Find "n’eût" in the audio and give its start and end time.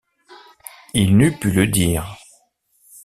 1.15-1.37